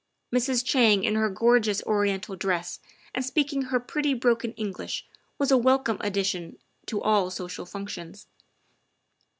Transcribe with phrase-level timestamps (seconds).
[0.33, 0.65] Mrs.
[0.65, 2.79] Chang in her gorgeous oriental dress
[3.13, 5.05] and speaking her pretty broken English
[5.37, 8.25] was a welcome addition to all social functions.